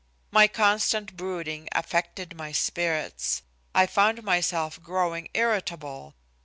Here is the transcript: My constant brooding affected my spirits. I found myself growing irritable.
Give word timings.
My 0.31 0.47
constant 0.47 1.15
brooding 1.15 1.69
affected 1.73 2.35
my 2.35 2.53
spirits. 2.53 3.43
I 3.75 3.85
found 3.85 4.23
myself 4.23 4.81
growing 4.81 5.27
irritable. 5.35 6.15